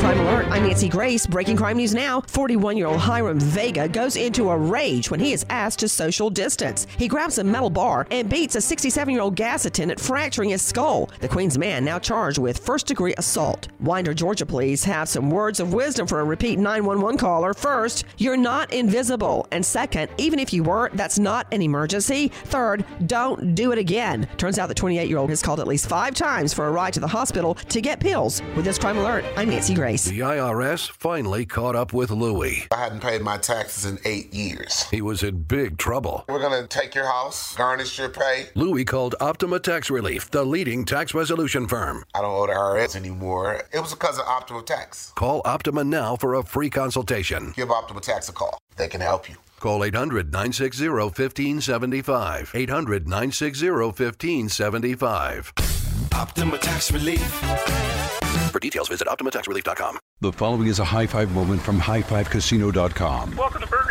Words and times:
Crime 0.00 0.18
Alert. 0.20 0.46
I'm 0.46 0.62
Nancy 0.62 0.88
Grace. 0.88 1.26
Breaking 1.26 1.58
crime 1.58 1.76
news 1.76 1.94
now. 1.94 2.22
41 2.22 2.74
year 2.78 2.86
old 2.86 3.00
Hiram 3.00 3.38
Vega 3.38 3.86
goes 3.86 4.16
into 4.16 4.48
a 4.48 4.56
rage 4.56 5.10
when 5.10 5.20
he 5.20 5.34
is 5.34 5.44
asked 5.50 5.80
to 5.80 5.90
social 5.90 6.30
distance. 6.30 6.86
He 6.96 7.06
grabs 7.06 7.36
a 7.36 7.44
metal 7.44 7.68
bar 7.68 8.06
and 8.10 8.26
beats 8.26 8.54
a 8.54 8.62
67 8.62 9.12
year 9.12 9.20
old 9.20 9.36
gas 9.36 9.66
attendant, 9.66 10.00
fracturing 10.00 10.48
his 10.48 10.62
skull. 10.62 11.10
The 11.20 11.28
Queens 11.28 11.58
man 11.58 11.84
now 11.84 11.98
charged 11.98 12.38
with 12.38 12.64
first 12.64 12.86
degree 12.86 13.12
assault. 13.18 13.68
Winder, 13.78 14.14
Georgia 14.14 14.46
police 14.46 14.82
have 14.84 15.06
some 15.06 15.30
words 15.30 15.60
of 15.60 15.74
wisdom 15.74 16.06
for 16.06 16.20
a 16.20 16.24
repeat 16.24 16.58
911 16.58 17.18
caller. 17.18 17.52
First, 17.52 18.06
you're 18.16 18.38
not 18.38 18.72
invisible. 18.72 19.46
And 19.52 19.64
second, 19.64 20.10
even 20.16 20.38
if 20.38 20.50
you 20.50 20.62
were, 20.62 20.88
that's 20.94 21.18
not 21.18 21.46
an 21.52 21.60
emergency. 21.60 22.28
Third, 22.28 22.86
don't 23.06 23.54
do 23.54 23.70
it 23.70 23.78
again. 23.78 24.26
Turns 24.38 24.58
out 24.58 24.68
the 24.68 24.74
28 24.74 25.10
year 25.10 25.18
old 25.18 25.28
has 25.28 25.42
called 25.42 25.60
at 25.60 25.68
least 25.68 25.90
five 25.90 26.14
times 26.14 26.54
for 26.54 26.66
a 26.66 26.70
ride 26.70 26.94
to 26.94 27.00
the 27.00 27.06
hospital 27.06 27.54
to 27.54 27.82
get 27.82 28.00
pills. 28.00 28.40
With 28.56 28.64
this 28.64 28.78
Crime 28.78 28.96
Alert, 28.96 29.26
I'm 29.36 29.50
Nancy 29.50 29.74
Grace. 29.74 29.89
The 29.90 30.20
IRS 30.20 30.88
finally 30.88 31.44
caught 31.44 31.74
up 31.74 31.92
with 31.92 32.12
Louie. 32.12 32.68
I 32.70 32.76
hadn't 32.76 33.00
paid 33.00 33.22
my 33.22 33.38
taxes 33.38 33.84
in 33.84 33.98
eight 34.04 34.32
years. 34.32 34.84
He 34.84 35.02
was 35.02 35.24
in 35.24 35.42
big 35.42 35.78
trouble. 35.78 36.24
We're 36.28 36.38
going 36.38 36.62
to 36.62 36.68
take 36.68 36.94
your 36.94 37.06
house, 37.06 37.56
garnish 37.56 37.98
your 37.98 38.08
pay. 38.08 38.50
Louie 38.54 38.84
called 38.84 39.16
Optima 39.20 39.58
Tax 39.58 39.90
Relief, 39.90 40.30
the 40.30 40.44
leading 40.44 40.84
tax 40.84 41.12
resolution 41.12 41.66
firm. 41.66 42.04
I 42.14 42.20
don't 42.20 42.30
owe 42.30 42.46
the 42.46 42.52
IRS 42.52 42.94
anymore. 42.94 43.64
It 43.72 43.80
was 43.80 43.92
because 43.92 44.16
of 44.16 44.26
Optima 44.26 44.62
Tax. 44.62 45.10
Call 45.16 45.42
Optima 45.44 45.82
now 45.82 46.14
for 46.14 46.34
a 46.34 46.44
free 46.44 46.70
consultation. 46.70 47.52
Give 47.56 47.72
Optima 47.72 48.00
Tax 48.00 48.28
a 48.28 48.32
call. 48.32 48.58
They 48.76 48.86
can 48.86 49.00
help 49.00 49.28
you. 49.28 49.34
Call 49.58 49.82
800 49.82 50.32
960 50.32 50.88
1575. 50.88 52.52
800 52.54 53.08
960 53.08 53.70
1575. 53.70 55.52
Optima 56.20 56.58
Tax 56.58 56.92
Relief. 56.92 57.22
For 58.52 58.58
details, 58.60 58.88
visit 58.88 59.08
OptimaTaxRelief.com. 59.08 59.98
The 60.20 60.32
following 60.32 60.66
is 60.66 60.78
a 60.78 60.84
high 60.84 61.06
five 61.06 61.32
moment 61.32 61.62
from 61.62 61.80
highfivecasino.com. 61.80 63.36
Welcome 63.36 63.62
to 63.62 63.66
Burger 63.66 63.79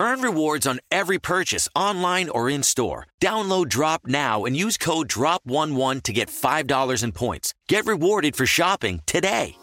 Earn 0.00 0.22
rewards 0.22 0.66
on 0.66 0.80
every 0.90 1.18
purchase 1.18 1.68
online 1.76 2.28
or 2.28 2.50
in 2.50 2.62
store. 2.64 3.06
Download 3.22 3.68
Drop 3.68 4.06
now 4.06 4.44
and 4.44 4.56
use 4.56 4.76
code 4.76 5.08
DROP11 5.08 6.02
to 6.02 6.12
get 6.12 6.28
$5 6.28 7.04
in 7.04 7.12
points. 7.12 7.54
Get 7.68 7.86
rewarded 7.86 8.34
for 8.34 8.46
shopping 8.46 9.02
today. 9.06 9.54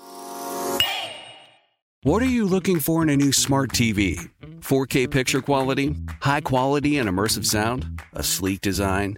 What 2.03 2.23
are 2.23 2.33
you 2.37 2.45
looking 2.45 2.79
for 2.79 3.03
in 3.03 3.09
a 3.09 3.17
new 3.17 3.31
smart 3.31 3.71
TV? 3.73 4.29
4K 4.61 5.11
picture 5.11 5.41
quality? 5.41 5.95
High 6.21 6.41
quality 6.41 6.97
and 6.97 7.07
immersive 7.07 7.45
sound? 7.45 8.01
A 8.13 8.23
sleek 8.23 8.61
design? 8.61 9.17